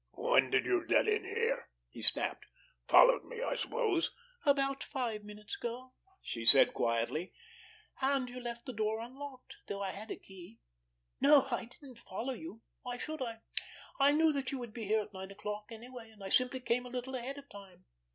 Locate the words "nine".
15.13-15.29